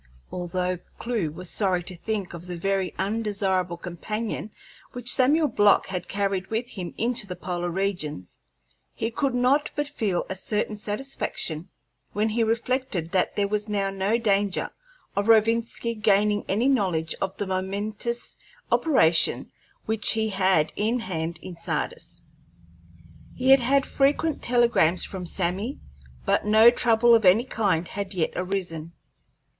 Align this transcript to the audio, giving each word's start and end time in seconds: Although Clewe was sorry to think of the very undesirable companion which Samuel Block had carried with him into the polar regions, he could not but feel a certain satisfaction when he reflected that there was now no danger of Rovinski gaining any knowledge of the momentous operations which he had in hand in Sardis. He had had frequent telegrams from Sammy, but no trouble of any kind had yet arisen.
Although 0.31 0.79
Clewe 0.97 1.29
was 1.29 1.47
sorry 1.47 1.83
to 1.83 1.95
think 1.95 2.33
of 2.33 2.47
the 2.47 2.57
very 2.57 2.91
undesirable 2.97 3.77
companion 3.77 4.49
which 4.93 5.13
Samuel 5.13 5.47
Block 5.47 5.85
had 5.85 6.07
carried 6.07 6.47
with 6.47 6.69
him 6.69 6.95
into 6.97 7.27
the 7.27 7.35
polar 7.35 7.69
regions, 7.69 8.39
he 8.95 9.11
could 9.11 9.35
not 9.35 9.69
but 9.75 9.87
feel 9.87 10.25
a 10.27 10.33
certain 10.35 10.75
satisfaction 10.75 11.69
when 12.13 12.29
he 12.29 12.43
reflected 12.43 13.11
that 13.11 13.35
there 13.35 13.47
was 13.47 13.69
now 13.69 13.91
no 13.91 14.17
danger 14.17 14.71
of 15.15 15.27
Rovinski 15.27 15.93
gaining 15.93 16.45
any 16.49 16.67
knowledge 16.67 17.13
of 17.21 17.37
the 17.37 17.45
momentous 17.45 18.37
operations 18.71 19.51
which 19.85 20.13
he 20.13 20.29
had 20.29 20.73
in 20.75 20.99
hand 21.01 21.37
in 21.43 21.57
Sardis. 21.57 22.23
He 23.35 23.49
had 23.51 23.59
had 23.59 23.85
frequent 23.85 24.41
telegrams 24.41 25.05
from 25.05 25.27
Sammy, 25.27 25.79
but 26.25 26.43
no 26.43 26.71
trouble 26.71 27.13
of 27.13 27.23
any 27.23 27.45
kind 27.45 27.87
had 27.87 28.15
yet 28.15 28.31
arisen. 28.35 28.93